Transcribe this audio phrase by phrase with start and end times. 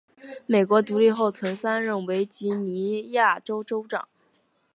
[0.47, 4.07] 美国独立后曾三任维吉尼亚州州长。